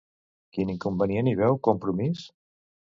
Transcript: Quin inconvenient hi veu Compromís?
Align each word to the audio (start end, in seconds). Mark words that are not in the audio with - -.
Quin 0.57 0.71
inconvenient 0.75 1.31
hi 1.33 1.37
veu 1.43 1.61
Compromís? 1.71 2.27